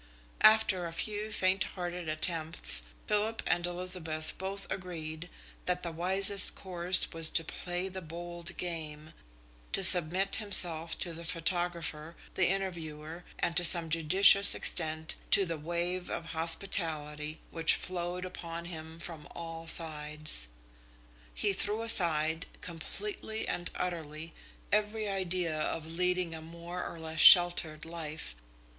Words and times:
After 0.41 0.87
a 0.87 0.93
few 0.93 1.31
faint 1.31 1.63
hearted 1.75 2.09
attempts, 2.09 2.81
Philip 3.05 3.43
and 3.45 3.67
Elizabeth 3.67 4.35
both 4.39 4.65
agreed 4.71 5.29
that 5.67 5.83
the 5.83 5.91
wisest 5.91 6.55
course 6.55 7.07
was 7.13 7.29
to 7.29 7.43
play 7.43 7.87
the 7.87 8.01
bold 8.01 8.57
game 8.57 9.13
to 9.73 9.83
submit 9.83 10.37
himself 10.37 10.97
to 11.05 11.13
the 11.13 11.23
photographer, 11.23 12.15
the 12.33 12.47
interviewer, 12.47 13.23
and, 13.37 13.55
to 13.57 13.63
some 13.63 13.91
judicious 13.91 14.55
extent, 14.55 15.13
to 15.29 15.45
the 15.45 15.59
wave 15.59 16.09
of 16.09 16.25
hospitality 16.33 17.39
which 17.51 17.75
flowed 17.75 18.23
in 18.25 18.27
upon 18.27 18.65
him 18.65 18.99
from 18.99 19.27
all 19.35 19.67
sides. 19.67 20.47
He 21.31 21.53
threw 21.53 21.83
aside, 21.83 22.47
completely 22.61 23.47
and 23.47 23.69
utterly, 23.75 24.33
every 24.71 25.07
idea 25.07 25.59
of 25.59 25.93
leading 25.93 26.33
a 26.33 26.41
more 26.41 26.83
or 26.83 26.97
less 26.99 27.19
sheltered 27.19 27.85
life. 27.85 28.33